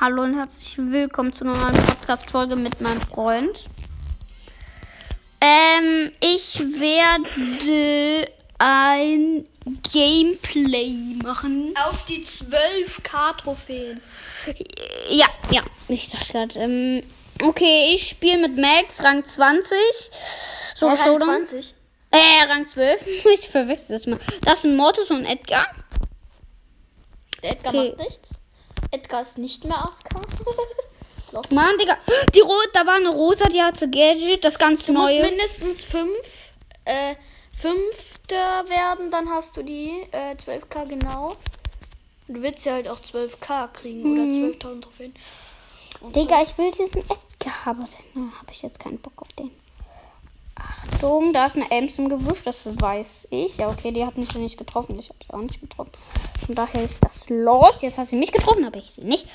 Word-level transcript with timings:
Hallo 0.00 0.22
und 0.22 0.34
herzlich 0.34 0.78
willkommen 0.78 1.34
zu 1.34 1.44
einer 1.44 1.58
neuen 1.58 1.74
Podcast-Folge 1.74 2.56
mit 2.56 2.80
meinem 2.80 3.02
Freund. 3.02 3.66
Ähm, 5.42 6.10
ich 6.20 6.58
werde 6.58 8.26
ein 8.56 9.46
Gameplay 9.92 11.18
machen. 11.22 11.74
Auf 11.84 12.06
die 12.06 12.24
12k 12.24 13.36
Trophäen. 13.36 14.00
Ja, 15.10 15.26
ja, 15.50 15.60
ich 15.88 16.08
dachte 16.08 16.32
gerade. 16.32 16.58
Ähm, 16.58 17.02
okay, 17.42 17.92
ich 17.92 18.08
spiele 18.08 18.48
mit 18.48 18.56
Max, 18.56 19.04
Rang 19.04 19.22
20. 19.22 19.76
So, 20.76 20.86
Rang 20.88 20.96
Showdown. 20.96 21.46
20. 21.46 21.74
Äh, 22.12 22.44
Rang 22.48 22.66
12. 22.66 23.04
Ich 23.34 23.50
verwechsel 23.50 23.96
das 23.98 24.06
mal. 24.06 24.18
Das 24.46 24.62
sind 24.62 24.76
Mortis 24.76 25.10
und 25.10 25.26
Edgar. 25.26 25.66
Der 27.42 27.50
Edgar 27.50 27.74
Okay. 27.74 27.88
macht 27.90 28.08
nichts. 28.08 28.39
Edgar 28.90 29.20
ist 29.22 29.38
nicht 29.38 29.64
mehr 29.64 29.78
AFK. 29.78 30.14
Mann, 31.52 31.76
Digga. 31.78 31.96
Die 32.34 32.40
Rot, 32.40 32.68
da 32.72 32.84
war 32.86 32.96
eine 32.96 33.08
Rosa, 33.10 33.44
die 33.46 33.62
hatte 33.62 33.88
Gadget, 33.88 34.44
das 34.44 34.58
ganz 34.58 34.84
Du 34.86 34.92
musst 34.92 35.12
neue. 35.12 35.22
mindestens 35.22 35.84
5 35.84 36.10
äh, 36.86 37.14
Fünfter 37.60 38.68
werden, 38.68 39.10
dann 39.10 39.28
hast 39.30 39.56
du 39.56 39.62
die 39.62 40.06
äh, 40.12 40.34
12k 40.34 40.86
genau. 40.88 41.36
Du 42.26 42.40
willst 42.42 42.64
ja 42.64 42.72
halt 42.74 42.88
auch 42.88 43.00
12k 43.00 43.68
kriegen 43.72 44.02
Mhm. 44.02 44.12
oder 44.60 44.72
12.000 44.72 44.80
Trophäen. 44.82 45.14
Und 46.00 46.16
Digga, 46.16 46.42
ich 46.42 46.56
will 46.58 46.70
diesen 46.70 47.02
Edgar, 47.02 47.54
aber 47.66 47.86
dann 48.14 48.32
habe 48.38 48.50
ich 48.50 48.62
jetzt 48.62 48.78
keinen 48.80 48.98
Bock 48.98 49.12
auf 49.16 49.28
den. 49.34 49.50
Achtung, 50.60 51.32
da 51.32 51.46
ist 51.46 51.56
eine 51.56 51.70
Ems 51.70 51.98
im 51.98 52.08
Gebüsch, 52.08 52.42
das 52.44 52.66
weiß 52.66 53.28
ich. 53.30 53.56
Ja, 53.56 53.68
okay, 53.70 53.92
die 53.92 54.04
hat 54.04 54.18
mich 54.18 54.32
noch 54.34 54.40
nicht 54.40 54.58
getroffen. 54.58 54.98
Ich 54.98 55.08
habe 55.08 55.18
sie 55.24 55.32
auch 55.32 55.40
nicht 55.40 55.60
getroffen. 55.60 55.92
Von 56.44 56.54
daher 56.54 56.84
ist 56.84 56.98
das 57.02 57.28
los. 57.28 57.76
Jetzt 57.80 57.98
hat 57.98 58.06
sie 58.06 58.16
mich 58.16 58.32
getroffen, 58.32 58.64
aber 58.64 58.78
ich 58.78 58.90
sie 58.90 59.02
nicht. 59.02 59.26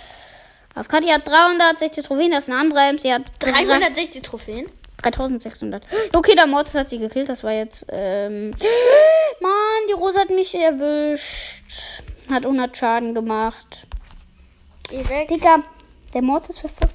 Auf 0.76 0.88
Kati 0.88 1.08
hat 1.08 1.28
360 1.28 2.06
Trophäen, 2.06 2.32
das 2.32 2.46
ist 2.46 2.50
eine 2.50 2.60
andere 2.60 2.82
Ems. 2.82 3.02
Sie 3.02 3.14
hat 3.14 3.24
So. 3.42 3.52
360 3.52 4.22
Trophäen. 4.22 4.70
3600. 5.02 5.84
Okay, 6.14 6.36
der 6.36 6.48
Mortis 6.48 6.74
hat 6.74 6.90
sie 6.90 6.98
gekillt. 7.00 7.30
Das 7.30 7.44
war 7.44 7.52
jetzt. 7.52 7.86
Ähm 7.90 8.52
Mann, 9.40 9.52
die 9.90 9.94
Rose 9.94 10.20
hat 10.20 10.30
mich 10.30 10.56
erwischt. 10.56 11.64
Hat 12.30 12.46
100 12.46 12.76
Schaden 12.76 13.14
gemacht. 13.14 13.86
Geh 14.90 15.08
weg. 15.08 15.28
Digga, 15.28 15.64
der 16.14 16.22
Mortis 16.22 16.60
verfolgt 16.60 16.94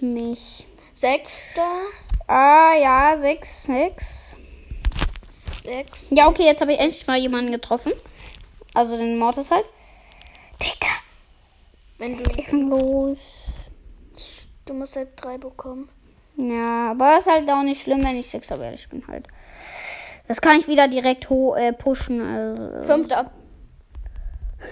mich. 0.00 0.66
Sechster. 0.94 1.62
Ah, 2.26 2.74
ja, 2.80 3.16
6, 3.16 3.64
6. 3.64 4.36
Sechs. 5.62 6.10
Ja, 6.10 6.26
okay, 6.28 6.44
jetzt 6.44 6.60
habe 6.60 6.72
ich 6.72 6.80
endlich 6.80 7.06
mal 7.06 7.18
jemanden 7.18 7.50
getroffen. 7.50 7.92
Also 8.74 8.96
den 8.96 9.18
Mortis 9.18 9.50
halt. 9.50 9.64
Digga, 10.60 10.92
Wenn 11.98 12.18
du, 12.18 12.30
ich 12.36 12.50
los. 12.52 13.18
du 14.66 14.74
musst 14.74 14.96
halt 14.96 15.08
drei 15.16 15.38
bekommen. 15.38 15.88
Ja, 16.36 16.90
aber 16.90 17.18
ist 17.18 17.26
halt 17.26 17.48
auch 17.48 17.62
nicht 17.62 17.82
schlimm, 17.82 18.04
wenn 18.04 18.16
ich 18.16 18.28
Sechser 18.28 18.58
werde. 18.58 18.74
Ich 18.74 18.88
bin 18.88 19.06
halt. 19.06 19.26
Das 20.28 20.40
kann 20.40 20.58
ich 20.58 20.66
wieder 20.66 20.88
direkt 20.88 21.30
ho 21.30 21.54
äh, 21.54 21.72
pushen. 21.72 22.20
Also. 22.20 22.86
Fünfter. 22.86 23.30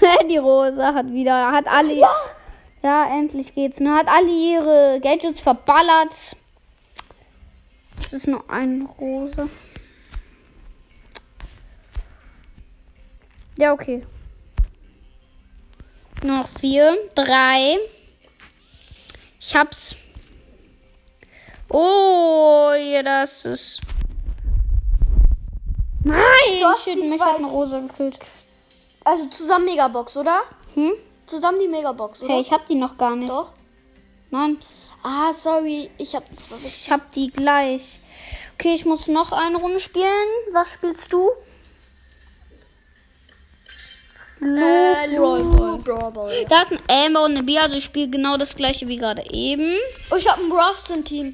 Die 0.30 0.38
Rosa 0.38 0.94
hat 0.94 1.10
wieder, 1.12 1.52
hat 1.52 1.66
alle. 1.68 1.94
Ja. 1.94 2.14
ja, 2.82 3.18
endlich 3.18 3.54
geht's. 3.54 3.80
Ne? 3.80 3.94
Hat 3.94 4.08
alle 4.08 4.30
ihre 4.30 5.00
Gadgets 5.00 5.40
verballert. 5.40 6.36
Es 8.12 8.18
ist 8.18 8.26
nur 8.26 8.44
eine 8.50 8.84
Rose. 8.84 9.48
Ja, 13.56 13.72
okay. 13.72 14.06
Noch 16.22 16.46
vier, 16.46 16.94
drei. 17.14 17.78
Ich 19.40 19.56
hab's. 19.56 19.96
Oh, 21.70 22.72
ja, 22.78 23.02
das 23.02 23.46
ist. 23.46 23.80
Nein, 26.04 26.20
shit, 26.84 26.96
die 26.96 27.08
mich 27.08 27.18
hat 27.18 27.38
eine 27.38 27.46
Rosa 27.46 27.80
gekillt. 27.80 28.18
Also 29.06 29.26
zusammen 29.30 29.64
Megabox, 29.64 30.18
oder? 30.18 30.42
Hm? 30.74 30.92
Zusammen 31.24 31.58
die 31.60 31.68
Megabox, 31.68 32.20
oder? 32.20 32.34
Hey, 32.34 32.42
ich 32.42 32.52
hab 32.52 32.66
die 32.66 32.74
noch 32.74 32.98
gar 32.98 33.16
nicht. 33.16 33.30
Doch. 33.30 33.54
Nein, 34.30 34.58
Ah, 35.02 35.32
sorry. 35.32 35.90
Ich 35.98 36.14
hab 36.14 36.24
zwar. 36.34 36.58
ich 36.62 36.90
hab 36.90 37.10
die 37.12 37.30
gleich. 37.32 38.00
Okay, 38.54 38.74
ich 38.74 38.84
muss 38.84 39.08
noch 39.08 39.32
eine 39.32 39.56
Runde 39.56 39.80
spielen. 39.80 40.06
Was 40.52 40.74
spielst 40.74 41.12
du? 41.12 41.30
Äh, 44.40 45.16
Brawl 45.16 46.10
Ball. 46.12 46.44
Da 46.48 46.62
ist 46.62 46.72
ein 46.72 47.06
Amber 47.06 47.24
und 47.24 47.32
eine 47.32 47.42
Bia, 47.44 47.62
also 47.62 47.76
ich 47.76 47.84
spiele 47.84 48.08
genau 48.08 48.36
das 48.36 48.56
gleiche 48.56 48.88
wie 48.88 48.96
gerade 48.96 49.22
eben. 49.30 49.76
Oh, 50.10 50.16
ich 50.16 50.28
hab 50.28 50.38
ein 50.38 50.50
Ruffs 50.50 50.90
im 50.90 51.04
Team. 51.04 51.32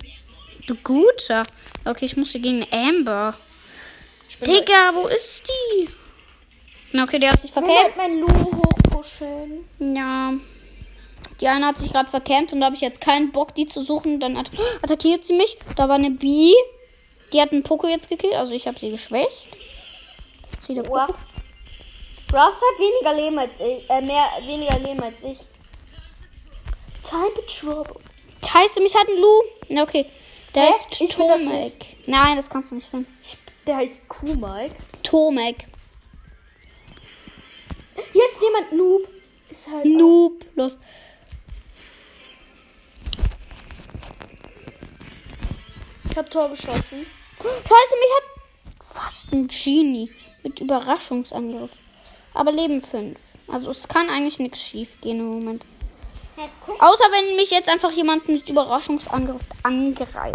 Du 0.66 0.74
guter. 0.74 1.44
Okay, 1.86 2.04
ich 2.04 2.16
muss 2.18 2.32
hier 2.32 2.42
gegen 2.42 2.66
Amber. 2.70 3.34
Digga, 4.46 4.94
wo 4.94 5.06
ist 5.08 5.42
die? 5.48 5.88
Na, 6.92 7.04
okay, 7.04 7.18
der 7.18 7.32
hat 7.32 7.40
sich 7.40 7.50
Ich 7.50 7.56
will 7.56 7.64
mein 7.96 8.20
Lu 8.20 8.28
hochpushen. 8.28 9.64
Ja. 9.78 10.34
Die 11.40 11.48
eine 11.48 11.66
hat 11.66 11.78
sich 11.78 11.92
gerade 11.92 12.10
verkämpft 12.10 12.52
und 12.52 12.60
da 12.60 12.66
habe 12.66 12.76
ich 12.76 12.82
jetzt 12.82 13.00
keinen 13.00 13.30
Bock, 13.30 13.54
die 13.54 13.66
zu 13.66 13.82
suchen. 13.82 14.20
Dann 14.20 14.36
att 14.36 14.50
attackiert 14.82 15.24
sie 15.24 15.34
mich. 15.34 15.58
Da 15.76 15.88
war 15.88 15.96
eine 15.96 16.10
Bee. 16.10 16.54
Die 17.32 17.40
hat 17.40 17.52
einen 17.52 17.62
Poco 17.62 17.86
jetzt 17.86 18.08
gekillt, 18.08 18.34
also 18.34 18.54
ich 18.54 18.66
habe 18.66 18.78
sie 18.78 18.90
geschwächt. 18.90 19.48
Wieder 20.66 20.82
Poco. 20.82 20.98
Ruff. 20.98 21.16
Ruffs 22.32 22.60
hat 22.60 22.78
weniger 22.78 23.14
Leben 23.14 23.38
als 23.38 23.60
ich. 23.60 23.88
Äh, 23.88 24.02
mehr, 24.02 24.24
weniger 24.44 24.78
Leben 24.78 25.00
als 25.00 25.22
ich. 25.24 25.38
Time 27.02 27.30
Patrol. 27.34 27.84
Scheiße, 28.46 28.80
mich 28.80 28.94
hat 28.94 29.08
ein 29.08 29.18
Lu. 29.18 29.42
Na, 29.68 29.82
okay. 29.82 30.06
Der 30.54 30.64
Hä? 30.64 30.72
ist 30.90 31.12
Tomek. 31.12 31.96
Nein, 32.06 32.36
das 32.36 32.48
kannst 32.48 32.70
du 32.70 32.76
nicht 32.76 32.88
finden. 32.88 33.06
Der 33.66 33.76
heißt 33.76 34.08
Kuh-Mike. 34.08 34.74
Tomek. 35.02 35.66
Hier 38.12 38.24
ist 38.24 38.42
jemand 38.42 38.72
Noob. 38.72 39.08
Ist 39.50 39.68
halt. 39.70 39.84
Noob. 39.86 40.44
Los. 40.54 40.78
Ich 46.18 46.20
hab 46.20 46.30
Tor 46.32 46.48
geschossen. 46.48 47.06
Scheiße, 47.38 47.94
mich 47.94 48.12
hat 48.16 48.84
fast 48.84 49.32
ein 49.32 49.46
Genie 49.46 50.10
mit 50.42 50.58
Überraschungsangriff. 50.58 51.70
Aber 52.34 52.50
Leben 52.50 52.82
5. 52.82 53.16
Also 53.46 53.70
es 53.70 53.86
kann 53.86 54.10
eigentlich 54.10 54.40
nichts 54.40 54.60
schief 54.60 55.00
gehen 55.00 55.20
im 55.20 55.26
Moment. 55.38 55.64
Außer 56.80 57.04
wenn 57.12 57.36
mich 57.36 57.52
jetzt 57.52 57.68
einfach 57.68 57.92
jemand 57.92 58.26
mit 58.26 58.48
Überraschungsangriff 58.48 59.42
angreift. 59.62 60.34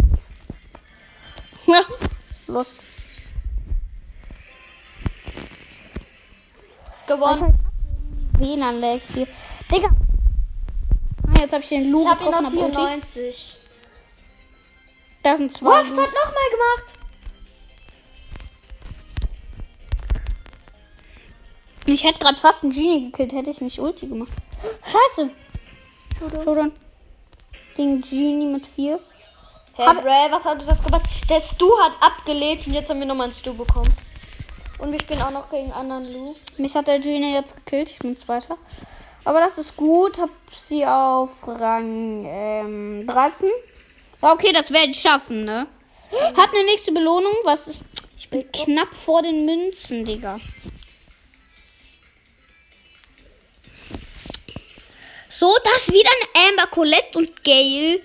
Los. 2.46 2.68
Gewonnen. 7.06 7.58
WLAN-Lags 8.38 9.12
hier. 9.12 9.28
Digga. 9.70 9.88
Ah, 11.28 11.40
Jetzt 11.40 11.52
habe 11.52 11.62
ich 11.62 11.68
den 11.68 11.90
Lu 11.90 12.04
Ich 12.04 12.08
hab 12.08 12.22
ihn 12.22 12.28
auf 12.28 12.34
hab 12.36 12.54
Ulti. 12.54 12.74
94. 12.74 13.63
Da 15.24 15.36
sind 15.36 15.50
zwei. 15.52 15.78
Ruffs 15.78 15.90
hat 15.98 16.06
nochmal 16.06 16.50
gemacht. 16.50 16.94
Ich 21.86 22.04
hätte 22.04 22.18
gerade 22.20 22.38
fast 22.40 22.62
einen 22.62 22.72
Genie 22.72 23.06
gekillt, 23.10 23.32
hätte 23.32 23.50
ich 23.50 23.60
nicht 23.60 23.78
Ulti 23.78 24.06
gemacht. 24.06 24.32
Scheiße. 24.84 25.30
Showdown. 26.44 26.72
Gegen 27.76 28.00
Genie 28.00 28.46
mit 28.46 28.66
4. 28.66 28.98
Hey, 29.74 29.86
Hab- 29.86 30.02
Bray, 30.02 30.30
was 30.30 30.44
hat 30.44 30.66
das 30.66 30.82
gemacht? 30.82 31.02
Der 31.28 31.40
Stu 31.40 31.68
hat 31.80 31.92
abgelegt 32.00 32.66
und 32.66 32.74
jetzt 32.74 32.88
haben 32.88 33.00
wir 33.00 33.06
nochmal 33.06 33.26
einen 33.28 33.34
Stu 33.36 33.52
bekommen. 33.54 33.92
Und 34.78 34.92
wir 34.92 35.00
spielen 35.00 35.22
auch 35.22 35.30
noch 35.30 35.50
gegen 35.50 35.72
anderen 35.72 36.10
Lu. 36.12 36.34
Mich 36.58 36.74
hat 36.74 36.86
der 36.86 37.00
Genie 37.00 37.32
jetzt 37.34 37.56
gekillt. 37.56 37.90
Ich 37.90 37.98
bin 37.98 38.16
Zweiter. 38.16 38.56
Aber 39.24 39.40
das 39.40 39.58
ist 39.58 39.76
gut. 39.76 40.18
Hab 40.20 40.30
sie 40.54 40.86
auf 40.86 41.46
Rang 41.46 42.24
ähm, 42.28 43.06
13. 43.06 43.50
Okay, 44.24 44.52
das 44.54 44.72
werde 44.72 44.90
ich 44.90 44.98
schaffen, 44.98 45.44
ne? 45.44 45.66
Hab 46.34 46.50
eine 46.50 46.64
nächste 46.64 46.92
Belohnung. 46.92 47.34
Was 47.42 47.68
ist. 47.68 47.82
Ich 48.16 48.30
bin 48.30 48.50
knapp 48.50 48.94
vor 48.94 49.20
den 49.20 49.44
Münzen, 49.44 50.02
Digga. 50.06 50.40
So, 55.28 55.54
das 55.64 55.92
wieder 55.92 56.08
ein 56.08 56.48
Amber, 56.48 56.66
Colette 56.68 57.18
und 57.18 57.44
Gail. 57.44 58.02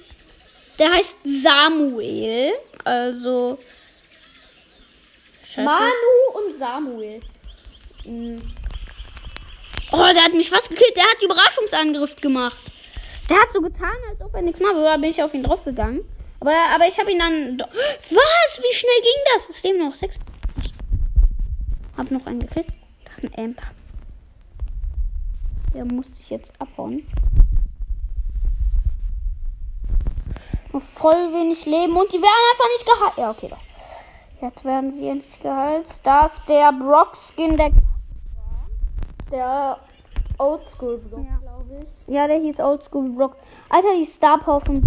Der 0.77 0.91
heißt 0.91 1.19
Samuel. 1.23 2.51
Also. 2.83 3.57
Scheiße. 5.45 5.61
Manu 5.61 6.43
und 6.43 6.53
Samuel. 6.53 7.21
Oh, 9.93 10.13
der 10.13 10.23
hat 10.25 10.33
mich 10.33 10.49
fast 10.49 10.69
gekillt. 10.69 10.97
Der 10.97 11.05
hat 11.05 11.23
Überraschungsangriff 11.23 12.17
gemacht. 12.17 12.68
Der 13.29 13.39
hat 13.39 13.53
so 13.53 13.61
getan, 13.61 13.95
als 14.09 14.21
ob 14.21 14.33
er 14.33 14.41
nichts 14.41 14.59
machen 14.59 14.77
würde. 14.77 14.89
Da 14.89 14.97
bin 14.97 15.11
ich 15.11 15.21
auf 15.21 15.33
ihn 15.33 15.43
draufgegangen. 15.43 16.01
Aber, 16.39 16.51
aber 16.73 16.87
ich 16.87 16.97
habe 16.99 17.11
ihn 17.11 17.19
dann. 17.19 17.59
Was? 17.59 18.61
Wie 18.61 18.75
schnell 18.75 19.01
ging 19.01 19.23
das? 19.33 19.49
Es 19.49 19.63
leben 19.63 19.79
noch 19.79 19.93
sechs. 19.93 20.17
Hab 21.95 22.09
noch 22.09 22.25
einen 22.25 22.39
gekriegt. 22.39 22.71
Das 23.05 23.23
ist 23.23 23.37
ein 23.37 23.45
Amper. 23.45 23.67
Der 25.73 25.85
muss 25.85 26.07
sich 26.17 26.29
jetzt 26.29 26.51
abhauen. 26.59 27.05
Noch 30.73 30.81
voll 30.95 31.33
wenig 31.33 31.65
Leben 31.65 31.95
und 31.95 32.11
die 32.13 32.21
werden 32.21 32.51
einfach 32.51 32.67
nicht 32.73 32.85
geheilt. 32.85 33.17
Ja, 33.17 33.31
okay, 33.31 33.49
doch. 33.49 34.41
Jetzt 34.41 34.63
werden 34.63 34.93
sie 34.93 35.07
endlich 35.07 35.39
geheilt. 35.41 35.87
Da 36.03 36.27
ist 36.27 36.47
der 36.47 36.71
Brock-Skin, 36.71 37.57
der. 37.57 37.71
Der 39.31 39.79
Oldschool-Brock. 40.37 41.25
Ja. 41.25 41.48
Ja, 42.07 42.27
der 42.27 42.39
hieß 42.39 42.59
Oldschool 42.59 43.09
Brock. 43.09 43.35
Alter, 43.69 43.89
die 43.97 44.05
von. 44.65 44.83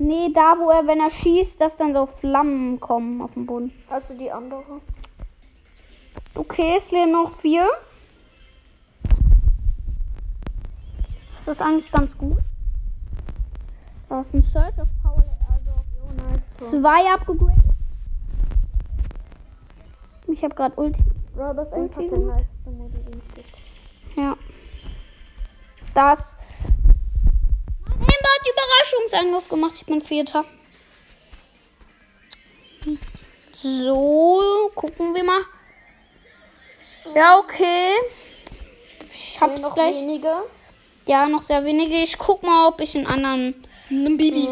Nee, 0.00 0.30
da 0.32 0.56
wo 0.58 0.70
er, 0.70 0.86
wenn 0.86 1.00
er 1.00 1.10
schießt, 1.10 1.60
dass 1.60 1.76
dann 1.76 1.92
so 1.92 2.06
Flammen 2.06 2.78
kommen 2.78 3.20
auf 3.20 3.34
den 3.34 3.46
Boden. 3.46 3.72
Hast 3.90 4.10
du 4.10 4.14
die 4.14 4.30
andere? 4.30 4.62
Okay, 6.34 6.74
es 6.76 6.90
leben 6.92 7.12
noch 7.12 7.32
vier. 7.32 7.66
Das 11.38 11.48
ist 11.48 11.62
eigentlich 11.62 11.90
ganz 11.90 12.16
gut. 12.16 12.38
Da 14.08 14.20
ist 14.20 14.34
ein 14.34 14.42
Search 14.42 14.78
of 14.78 14.88
Power. 15.02 15.24
Also 15.50 15.70
Jo, 15.96 16.30
nice. 16.30 16.70
zwei 16.70 17.12
abgegradet. 17.12 17.67
Ich 20.28 20.44
habe 20.44 20.54
gerade 20.54 20.74
Ulti. 20.76 21.02
Bro, 21.34 21.54
das 21.54 21.68
ist 21.68 21.74
einfach 21.74 21.98
Ulti 21.98 22.10
der 22.10 23.00
den 23.00 23.18
es 23.18 23.34
gibt. 23.34 23.48
Ja. 24.16 24.36
Das. 25.94 26.36
Mein 27.84 27.94
Amber 27.94 28.06
hat 28.06 28.46
Überraschungsangriff 28.52 29.48
gemacht. 29.48 29.72
Ich 29.76 29.86
bin 29.86 30.00
Vierter. 30.00 30.44
So, 33.54 34.70
gucken 34.74 35.14
wir 35.14 35.24
mal. 35.24 35.40
Ja, 37.14 37.38
okay. 37.38 37.92
Ich 39.08 39.40
hab's 39.40 39.62
noch 39.62 39.74
gleich. 39.74 39.96
wenige. 39.96 40.28
Ja, 41.06 41.26
noch 41.26 41.40
sehr 41.40 41.64
wenige. 41.64 41.96
Ich 41.96 42.18
guck 42.18 42.42
mal, 42.42 42.68
ob 42.68 42.80
ich 42.80 42.94
einen 42.96 43.06
anderen. 43.06 43.66
Nimm 43.88 44.16
Bibi. 44.16 44.46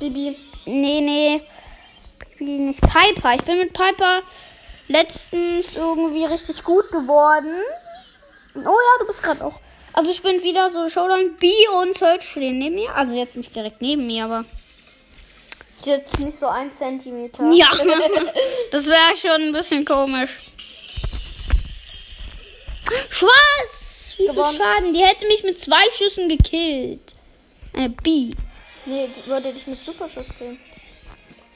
Bibi. 0.00 0.36
Nee, 0.66 1.00
nee. 1.00 1.42
Bibi 2.38 2.58
nicht. 2.58 2.80
Piper. 2.80 3.34
Ich 3.34 3.44
bin 3.44 3.58
mit 3.58 3.72
Piper 3.72 4.22
letztens 4.90 5.76
irgendwie 5.76 6.24
richtig 6.24 6.64
gut 6.64 6.90
geworden. 6.90 7.54
Oh 8.54 8.58
ja, 8.58 8.98
du 8.98 9.06
bist 9.06 9.22
gerade 9.22 9.44
auch. 9.44 9.60
Also 9.92 10.10
ich 10.10 10.22
bin 10.22 10.42
wieder 10.42 10.68
so 10.70 10.88
Showdown. 10.88 11.36
B 11.38 11.52
und 11.80 11.96
Search 11.96 12.22
stehen 12.22 12.58
neben 12.58 12.74
mir. 12.74 12.94
Also 12.94 13.14
jetzt 13.14 13.36
nicht 13.36 13.54
direkt 13.54 13.80
neben 13.80 14.06
mir, 14.06 14.24
aber. 14.24 14.44
Jetzt 15.84 16.20
nicht 16.20 16.38
so 16.38 16.46
ein 16.46 16.70
Zentimeter. 16.70 17.50
Ja. 17.52 17.70
das 18.72 18.86
wäre 18.86 19.16
schon 19.16 19.48
ein 19.48 19.52
bisschen 19.52 19.84
komisch. 19.84 20.30
Schwarz! 23.08 24.14
Wie 24.16 24.24
viel 24.24 24.34
Gewonnen. 24.34 24.58
Schaden? 24.58 24.92
Die 24.92 25.04
hätte 25.04 25.26
mich 25.26 25.44
mit 25.44 25.58
zwei 25.58 25.82
Schüssen 25.96 26.28
gekillt. 26.28 27.14
Eine 27.72 27.90
B. 27.90 28.32
Nee, 28.84 29.08
die 29.08 29.30
würde 29.30 29.52
dich 29.52 29.66
mit 29.68 29.80
Superschuss 29.80 30.34
killen. 30.36 30.58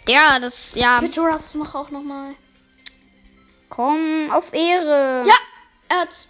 Ja, 0.08 0.38
das, 0.38 0.74
ja. 0.76 1.00
Bitte, 1.00 1.20
Ruffs, 1.20 1.54
mach 1.54 1.74
auch 1.74 1.90
nochmal. 1.90 2.34
Komm, 3.74 4.30
auf 4.30 4.52
Ehre. 4.52 5.24
Ja, 5.26 5.34
er 5.88 6.00
hat's. 6.02 6.28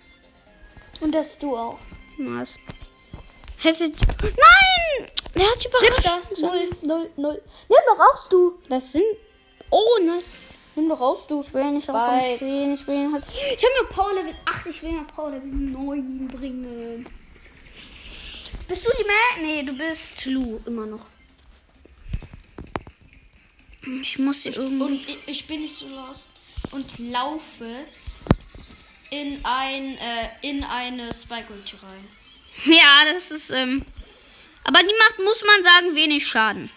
Und 1.01 1.15
das 1.15 1.39
du 1.39 1.55
auch. 1.55 1.79
Nice. 2.17 2.59
Hätte 3.59 3.91
Nein! 4.23 5.11
Der 5.35 5.51
hat 5.51 5.61
Siebter. 5.61 5.79
überrascht. 5.87 6.41
Null, 6.41 6.71
null, 6.83 7.11
null. 7.17 7.43
Nimm 7.69 7.79
doch 7.87 7.99
raus, 7.99 8.29
du. 8.31 8.59
Das 8.69 8.93
sind. 8.93 9.05
Oh, 9.71 9.99
nice. 10.03 10.25
Nimm 10.75 10.89
doch 10.89 11.01
raus, 11.01 11.27
du. 11.27 11.43
Ich 11.43 11.53
will 11.53 11.71
nicht 11.73 11.91
auf 11.91 11.97
Spike. 11.97 12.31
Rang 12.31 12.39
10. 12.39 12.75
Ich 12.75 12.87
will 12.87 13.13
halt. 13.13 13.25
Ich 13.57 13.65
habe 13.65 13.83
mir 13.83 13.89
Power 13.91 14.15
Level 14.15 14.35
8. 14.47 14.67
Ich 14.67 14.83
will 14.83 14.99
auf 14.99 15.15
Power 15.15 15.31
Level 15.31 15.49
9 15.49 16.29
bringen. 16.29 17.07
Bist 18.67 18.87
du 18.87 18.91
die 18.99 19.05
Mä? 19.05 19.43
Nee, 19.43 19.63
du 19.65 19.77
bist 19.77 20.25
Lu 20.27 20.61
immer 20.65 20.87
noch. 20.87 21.05
Ich 24.01 24.19
muss 24.19 24.43
hier 24.43 24.57
irgendwie. 24.57 24.83
Und 24.83 24.95
ich, 24.95 25.19
ich 25.27 25.47
bin 25.47 25.61
nicht 25.61 25.77
so 25.77 25.89
lost. 25.89 26.31
Und 26.75 26.99
laufe 26.99 27.71
in 29.11 29.41
ein, 29.45 29.97
äh, 29.97 30.29
in 30.43 30.65
eine 30.65 31.15
Spike-Ulti 31.15 31.77
rein. 31.77 32.09
Ja, 32.65 33.05
das 33.05 33.31
ist. 33.31 33.51
Ähm, 33.51 33.85
aber 34.65 34.81
die 34.81 34.95
macht, 34.99 35.19
muss 35.21 35.45
man 35.47 35.63
sagen, 35.63 35.95
wenig 35.95 36.27
Schaden. 36.27 36.69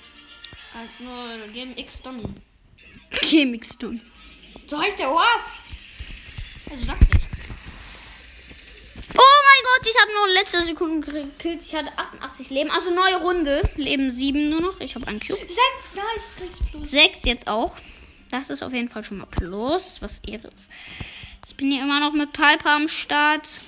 Als 0.80 1.00
nur 1.00 1.48
Game 1.52 1.76
X 1.76 2.04
Donny. 2.04 2.26
Chemixton. 3.24 4.00
So 4.68 4.80
heißt 4.80 5.00
der 5.00 5.08
Ruff. 5.08 5.64
Also 6.70 6.86
sagt 6.86 7.02
nichts. 7.14 7.48
Oh 9.16 9.40
mein 9.48 9.64
Gott, 9.64 9.90
ich 9.90 10.02
habe 10.02 10.14
nur 10.14 10.28
in 10.28 10.34
letzter 10.34 10.62
Sekunde 10.62 11.24
gekillt. 11.24 11.62
Ich 11.64 11.74
hatte 11.74 11.92
88 11.98 12.52
Leben. 12.52 12.70
Also 12.70 12.94
neue 12.94 13.16
Runde. 13.22 13.68
Leben 13.78 14.12
7 14.12 14.50
nur 14.50 14.62
noch. 14.62 14.80
Ich 14.80 14.94
habe 14.94 15.08
einen 15.08 15.20
Cube. 15.20 15.40
Sechs, 15.40 15.96
nice, 15.96 16.36
kriegst 16.38 16.70
plus. 16.70 16.92
6 16.92 17.24
jetzt 17.26 17.48
auch. 17.48 17.78
Das 18.31 18.50
ist 18.50 18.62
auf 18.63 18.74
jeden 18.74 18.89
Fall 18.89 19.03
schon 19.03 19.19
mal 19.19 19.27
Plus. 19.27 20.01
Was 20.01 20.19
Ehre 20.27 20.47
ist. 20.47 20.69
Ich 21.47 21.56
bin 21.56 21.71
hier 21.71 21.83
immer 21.83 22.00
noch 22.00 22.13
mit 22.13 22.33
Piper 22.33 22.71
am 22.71 22.88
Start. 22.88 23.62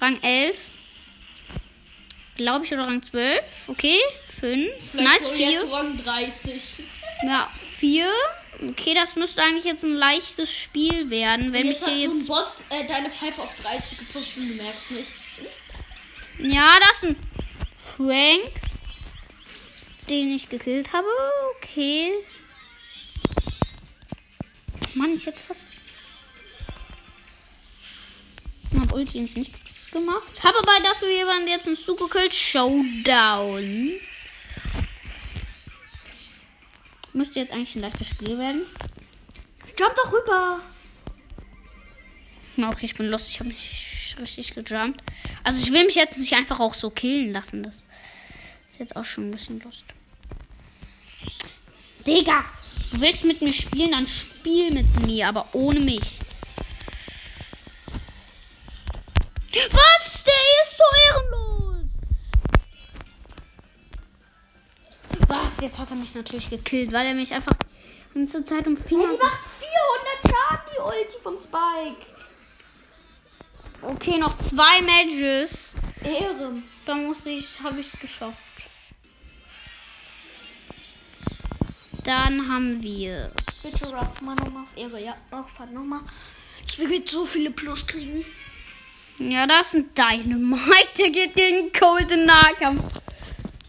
Rang 0.00 0.20
11. 0.22 0.56
Glaube 2.36 2.64
ich, 2.64 2.72
oder 2.72 2.86
Rang 2.86 3.02
12. 3.02 3.68
Okay. 3.68 3.98
5. 4.40 4.94
Nice, 4.94 5.30
4. 5.30 5.72
Rang 5.72 6.02
30. 6.04 6.84
Ja, 7.22 7.50
4. 7.78 8.10
Okay, 8.70 8.94
das 8.94 9.16
müsste 9.16 9.42
eigentlich 9.42 9.64
jetzt 9.64 9.84
ein 9.84 9.94
leichtes 9.94 10.52
Spiel 10.52 11.10
werden. 11.10 11.52
Wenn 11.52 11.68
mich 11.68 11.80
Jetzt 11.80 11.88
hier 11.88 12.08
hat 12.08 12.16
so 12.16 12.34
ein 12.34 12.44
jetzt. 12.44 12.58
Bot 12.68 12.78
äh, 12.78 12.86
deine 12.86 13.10
Pipe 13.10 13.40
auf 13.40 13.54
30 13.62 13.98
gepusht 13.98 14.36
und 14.36 14.48
du 14.48 14.54
merkst 14.54 14.90
nicht. 14.90 15.14
Ja, 16.38 16.74
das 16.80 17.02
ist 17.02 17.10
ein 17.10 17.16
Frank, 17.78 18.50
den 20.08 20.34
ich 20.34 20.48
gekillt 20.48 20.92
habe. 20.92 21.06
Okay. 21.56 22.12
Mann, 24.96 25.14
ich 25.14 25.26
hätte 25.26 25.38
fast. 25.38 25.68
Hab 28.78 28.92
Ulti 28.92 29.18
ins 29.18 29.36
Nichts 29.36 29.90
gemacht. 29.90 30.42
Habe 30.42 30.58
aber 30.58 30.80
dafür 30.82 31.10
jemanden 31.10 31.48
jetzt 31.48 31.66
einen 31.66 31.76
Stu 31.76 31.96
gekillt. 31.96 32.34
Showdown. 32.34 33.92
Müsste 37.12 37.40
jetzt 37.40 37.52
eigentlich 37.52 37.76
ein 37.76 37.82
leichtes 37.82 38.08
Spiel 38.08 38.38
werden. 38.38 38.62
Jump 39.78 39.94
doch 39.96 40.12
rüber. 40.12 40.60
Na, 42.56 42.68
okay, 42.70 42.86
ich 42.86 42.94
bin 42.94 43.08
lost. 43.08 43.28
Ich 43.28 43.38
habe 43.38 43.50
mich 43.50 44.16
richtig 44.18 44.54
gejumpt. 44.54 45.02
Also 45.44 45.62
ich 45.62 45.72
will 45.72 45.84
mich 45.84 45.94
jetzt 45.94 46.16
nicht 46.16 46.32
einfach 46.32 46.58
auch 46.58 46.74
so 46.74 46.88
killen 46.88 47.34
lassen. 47.34 47.62
Das 47.62 47.76
ist 48.70 48.80
jetzt 48.80 48.96
auch 48.96 49.04
schon 49.04 49.28
ein 49.28 49.32
bisschen 49.32 49.60
lust. 49.60 49.84
Digga, 52.06 52.44
du 52.96 53.02
willst 53.02 53.24
mit 53.24 53.42
mir 53.42 53.52
spielen, 53.52 53.92
dann 53.92 54.06
spiel 54.06 54.72
mit 54.72 55.06
mir, 55.06 55.28
aber 55.28 55.46
ohne 55.52 55.80
mich. 55.80 56.18
Was? 59.70 60.24
Der 60.24 60.34
ist 60.62 60.76
so 60.76 60.84
ehrenlos. 61.08 61.86
Was? 65.28 65.60
Jetzt 65.60 65.78
hat 65.78 65.90
er 65.90 65.96
mich 65.96 66.14
natürlich 66.14 66.50
gekillt, 66.50 66.92
weil 66.92 67.06
er 67.06 67.14
mich 67.14 67.32
einfach 67.32 67.54
die 67.56 68.18
ganze 68.18 68.44
Zeit 68.44 68.66
um 68.66 68.76
vier... 68.76 68.98
Die 68.98 69.18
macht 69.18 69.40
400 70.22 70.36
Schaden, 70.36 70.66
die 70.72 70.80
Ulti 70.80 71.22
von 71.22 71.38
Spike. 71.38 72.06
Okay, 73.82 74.18
noch 74.18 74.36
zwei 74.38 74.82
Matches. 74.82 75.74
Ehre. 76.02 76.62
Da 76.86 76.94
muss 76.94 77.26
ich, 77.26 77.60
habe 77.62 77.80
ich 77.80 77.92
es 77.92 77.98
geschafft. 77.98 78.45
Dann 82.06 82.48
haben 82.48 82.80
wir 82.84 83.32
es. 83.36 83.62
Bitte 83.64 83.86
Ruff, 83.86 84.20
mal 84.22 84.36
nochmal 84.36 84.62
auf 84.62 84.76
Ehre. 84.76 85.02
Ja, 85.02 85.16
auch 85.32 85.48
fand 85.48 85.74
nochmal. 85.74 86.02
Ich 86.64 86.78
will 86.78 86.92
jetzt 86.92 87.10
so 87.10 87.26
viele 87.26 87.50
Plus 87.50 87.84
kriegen. 87.84 88.24
Ja, 89.18 89.44
das 89.48 89.74
ist 89.74 89.74
ein 89.74 90.22
Dynamite. 90.22 90.86
Der 90.98 91.10
geht 91.10 91.34
gegen 91.34 91.72
Cold 91.72 92.12
in 92.12 92.26
Nahkampf. 92.26 92.84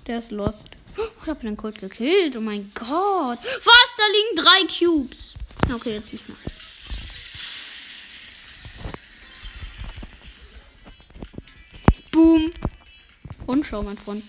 Der 0.06 0.20
ist 0.20 0.30
lost. 0.30 0.68
Oh, 1.00 1.02
ich 1.24 1.28
habe 1.28 1.40
den 1.40 1.58
Cold 1.58 1.80
gekillt. 1.80 2.38
Oh 2.38 2.42
mein 2.42 2.72
Gott. 2.76 3.40
Was? 3.40 3.96
Da 3.98 4.04
liegen 4.14 4.36
drei 4.36 4.68
Cubes. 4.68 5.34
Okay, 5.74 5.96
jetzt 5.96 6.14
nicht 6.14 6.30
mehr. 6.30 6.38
Boom. 12.12 12.52
Und 13.48 13.66
schau 13.66 13.82
mal 13.82 13.98
von. 13.98 14.22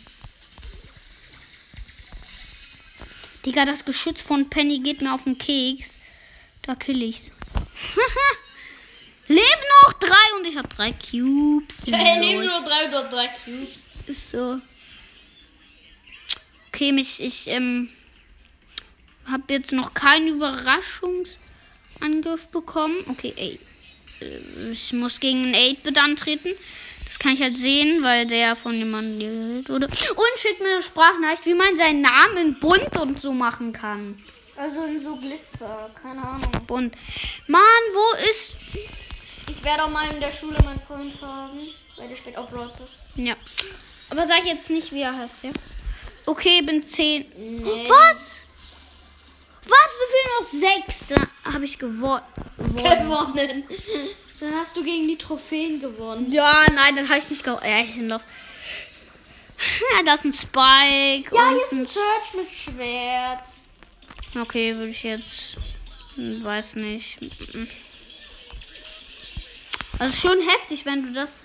Digga, 3.49 3.65
das 3.65 3.85
Geschütz 3.87 4.21
von 4.21 4.51
Penny 4.51 4.81
geht 4.81 5.01
mir 5.01 5.15
auf 5.15 5.25
den 5.25 5.39
Keks. 5.39 5.99
Da 6.61 6.75
kill 6.75 7.01
ich's. 7.01 7.31
Leben 9.29 9.65
noch 9.85 9.95
drei 9.95 10.37
und 10.39 10.47
ich 10.47 10.59
habe 10.59 10.69
drei 10.69 10.93
Cubes. 10.93 11.87
Hey, 11.87 12.21
leben 12.21 12.45
nur 12.45 12.61
drei 12.61 12.85
und 12.85 12.93
du 12.93 12.99
hast 12.99 13.11
drei 13.11 13.27
Cubes. 13.29 13.85
Ist 14.07 14.33
so. 14.33 14.61
Okay, 16.69 16.93
mich, 16.93 17.23
ich 17.23 17.49
ähm, 17.49 17.89
habe 19.25 19.55
jetzt 19.55 19.73
noch 19.73 19.95
keinen 19.95 20.29
Überraschungsangriff 20.29 22.49
bekommen. 22.49 22.97
Okay, 23.09 23.33
ey. 23.35 23.59
Äh, 24.21 24.73
Ich 24.73 24.93
muss 24.93 25.21
gegen 25.21 25.55
einen 25.55 25.57
8-Bit 25.77 25.97
antreten. 25.97 26.51
Das 27.09 27.19
kann 27.19 27.33
ich 27.33 27.43
halt 27.43 27.57
sehen, 27.57 28.05
weil 28.05 28.27
der 28.27 28.55
von 28.55 28.77
jemandem 28.77 29.19
gehört 29.19 29.69
wurde. 29.71 29.87
Und 29.87 30.39
schickt 30.39 30.61
mir 30.61 30.75
eine 30.75 30.83
Sprachnachricht, 30.83 31.47
wie 31.47 31.55
man 31.55 31.77
seinen 31.77 32.03
Namen 32.03 32.61
bunt 32.61 32.97
und 32.99 33.19
so 33.19 33.33
machen 33.33 33.73
kann. 33.73 34.23
Also 34.57 34.85
in 34.85 35.01
so 35.01 35.17
Glitzer, 35.17 35.91
keine 36.01 36.21
Ahnung. 36.21 36.51
Bunt. 36.67 36.95
Mann, 37.47 37.63
wo 37.93 38.29
ist. 38.29 38.55
Ich 39.49 39.65
werde 39.65 39.85
auch 39.85 39.91
mal 39.91 40.07
in 40.13 40.21
der 40.21 40.31
Schule 40.31 40.59
meinen 40.65 40.81
Freund 40.81 41.15
fragen, 41.15 41.71
weil 41.97 42.09
der 42.09 42.17
spielt 42.17 42.37
auch 42.37 42.51
Bros. 42.51 43.05
Ja. 43.17 43.35
Aber 44.11 44.27
sag 44.27 44.45
jetzt 44.45 44.69
nicht, 44.69 44.93
wie 44.93 45.01
er 45.01 45.17
heißt, 45.17 45.45
ja? 45.45 45.51
Okay, 46.27 46.61
bin 46.63 46.85
10. 46.85 47.27
Nee. 47.63 47.89
Was? 47.89 48.43
Was? 49.65 49.99
Wir 49.99 50.09
fehlen 50.13 50.31
noch 50.41 50.87
6. 50.87 51.09
Da 51.09 51.53
habe 51.53 51.65
ich 51.65 51.79
gewonnen. 51.79 52.23
Gewonnen. 52.59 53.65
Dann 54.41 54.55
hast 54.55 54.77
du 54.77 54.85
gegen 54.85 55.09
die 55.09 55.17
Trophäen 55.19 55.81
gewonnen. 55.81 56.31
Ja, 56.31 56.67
nein, 56.73 56.95
dann 56.97 57.09
habe 57.09 57.19
ich 57.19 57.29
nicht 57.31 57.43
gewonnen. 57.45 57.63
Ja, 57.65 57.81
ich 57.81 57.95
bin 57.95 58.09
los. 58.09 58.23
Ja, 59.93 60.03
da 60.05 60.15
ist 60.15 60.25
ein 60.25 60.33
Spike. 60.33 61.35
Ja, 61.35 61.49
hier 61.51 61.63
ist 61.65 61.73
ein 61.73 61.87
Search 61.87 62.35
mit 62.37 62.49
Schwert. 62.57 63.49
Okay, 64.41 64.77
würde 64.77 64.91
ich 64.91 65.03
jetzt. 65.03 65.57
hm, 66.15 66.45
Weiß 66.45 66.77
nicht. 66.77 67.19
Also 69.99 70.29
schon 70.29 70.41
heftig, 70.41 70.87
wenn 70.87 71.03
du 71.07 71.13
das 71.13 71.41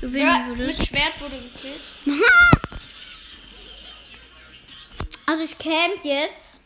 gewinnen 0.00 0.26
Ja, 0.28 0.46
würdest. 0.46 0.78
mit 0.78 0.88
Schwert 0.88 1.20
wurde 1.20 1.36
gekillt. 1.36 1.82
Also 5.26 5.42
ich 5.42 5.56
camp 5.56 6.04
jetzt, 6.04 6.60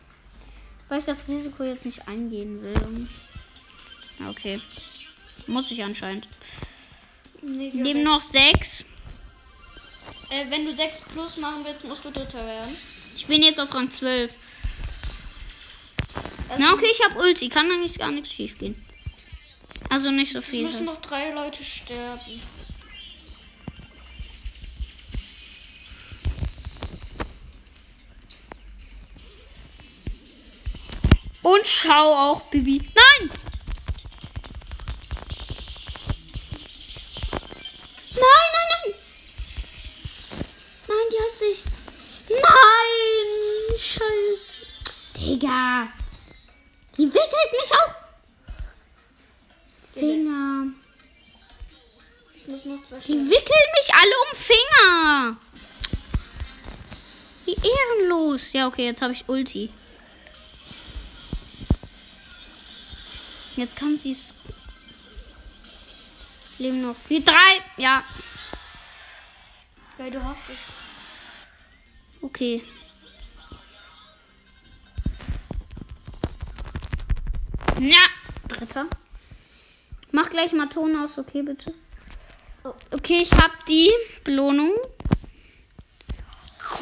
weil 0.88 0.98
ich 0.98 1.04
das 1.04 1.28
Risiko 1.28 1.62
jetzt 1.62 1.84
nicht 1.86 2.08
eingehen 2.08 2.60
will. 2.60 3.08
Okay. 4.28 4.60
Muss 5.48 5.70
ich 5.70 5.82
anscheinend. 5.82 6.28
Nee, 7.42 7.70
Leben 7.70 8.02
noch 8.04 8.22
sechs. 8.22 8.84
äh, 10.30 10.44
wenn 10.50 10.64
du 10.66 10.74
6 10.76 11.02
plus 11.12 11.36
machen 11.38 11.64
willst, 11.64 11.84
musst 11.84 12.04
du 12.04 12.10
Dritter 12.10 12.44
werden. 12.44 12.76
Ich 13.16 13.26
bin 13.26 13.42
jetzt 13.42 13.58
auf 13.58 13.72
Rang 13.74 13.90
12. 13.90 14.32
Also, 16.50 16.62
Na 16.64 16.72
okay, 16.74 16.86
ich 16.92 17.02
habe 17.04 17.18
Ulti. 17.20 17.48
Kann 17.48 17.68
da 17.68 17.76
nicht 17.76 17.98
gar 17.98 18.10
nichts 18.10 18.32
schief 18.32 18.58
gehen. 18.58 18.74
Also 19.90 20.10
nicht 20.10 20.32
so 20.32 20.40
Es 20.40 20.46
viel. 20.46 20.64
müssen 20.64 20.84
noch 20.84 21.00
drei 21.00 21.30
Leute 21.32 21.64
sterben. 21.64 22.40
Und 31.42 31.66
schau 31.66 32.14
auch, 32.14 32.42
Bibi. 32.50 32.82
Finger. 49.92 50.72
Ich 52.36 52.46
muss 52.46 52.64
noch 52.64 52.82
zwei 52.84 52.98
Die 53.00 53.12
wickeln 53.12 53.68
mich 53.76 53.94
alle 53.94 54.14
um 54.30 54.36
Finger. 54.36 55.36
Wie 57.44 57.56
ehrenlos. 57.56 58.52
Ja, 58.52 58.66
okay, 58.68 58.86
jetzt 58.86 59.02
habe 59.02 59.12
ich 59.12 59.28
Ulti. 59.28 59.70
Jetzt 63.56 63.76
kann 63.76 63.98
sie 63.98 64.12
es. 64.12 64.34
Leben 66.58 66.82
noch 66.82 66.96
vier, 66.96 67.24
drei. 67.24 67.60
Ja, 67.76 68.04
Geil, 69.98 70.12
du 70.12 70.22
hast 70.22 70.48
es. 70.48 70.72
okay. 72.22 72.62
Ja, 77.80 77.98
dritter. 78.46 78.86
Mach 80.18 80.30
gleich 80.30 80.52
mal 80.52 80.66
Ton 80.66 80.96
aus, 80.96 81.16
okay, 81.16 81.42
bitte. 81.42 81.72
Oh. 82.64 82.72
Okay, 82.90 83.20
ich 83.22 83.30
habe 83.34 83.52
die 83.68 83.88
Belohnung. 84.24 84.72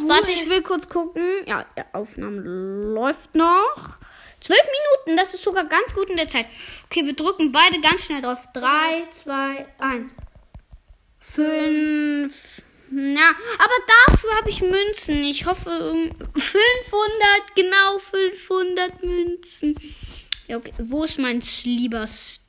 Warte, 0.07 0.33
ich 0.33 0.49
will 0.49 0.62
kurz 0.62 0.88
gucken. 0.88 1.23
Ja, 1.45 1.66
Aufnahme 1.93 2.40
läuft 2.40 3.35
noch. 3.35 3.99
Zwölf 4.40 4.62
Minuten, 4.62 5.19
das 5.19 5.35
ist 5.35 5.43
sogar 5.43 5.66
ganz 5.66 5.93
gut 5.95 6.09
in 6.09 6.16
der 6.16 6.31
Zeit. 6.31 6.47
Okay, 6.87 7.05
wir 7.05 7.12
drücken 7.12 7.52
beide 7.52 7.78
ganz 7.83 8.07
schnell 8.07 8.23
drauf. 8.23 8.38
Drei, 8.55 9.07
zwei, 9.11 9.66
eins. 9.76 10.16
Fünf. 11.19 12.62
Ja, 12.90 13.33
aber 13.59 14.07
dafür 14.07 14.31
habe 14.38 14.49
ich 14.49 14.62
Münzen. 14.62 15.23
Ich 15.25 15.45
hoffe, 15.45 15.90
um 15.90 16.11
500, 16.40 17.55
genau 17.55 17.99
500 17.99 19.02
Münzen. 19.02 19.75
Ja, 20.49 20.57
okay. 20.57 20.73
Wo 20.78 21.05
ist 21.05 21.19
mein 21.19 21.43
lieber 21.64 22.07
Stu? 22.07 22.46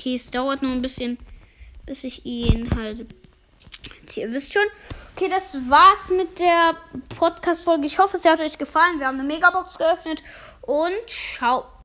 Okay, 0.00 0.14
es 0.14 0.30
dauert 0.30 0.62
noch 0.62 0.70
ein 0.70 0.80
bisschen, 0.80 1.18
bis 1.84 2.04
ich 2.04 2.24
ihn 2.24 2.70
halt. 2.74 3.06
Ihr 4.16 4.32
wisst 4.32 4.50
schon. 4.50 4.62
Okay, 5.14 5.28
das 5.28 5.68
war's 5.68 6.08
mit 6.08 6.38
der 6.38 6.74
Podcast-Folge. 7.18 7.84
Ich 7.84 7.98
hoffe, 7.98 8.16
es 8.16 8.24
hat 8.24 8.40
euch 8.40 8.56
gefallen. 8.56 8.98
Wir 8.98 9.08
haben 9.08 9.20
eine 9.20 9.28
Megabox 9.28 9.76
geöffnet. 9.76 10.22
Und 10.62 10.94
ciao. 11.06 11.66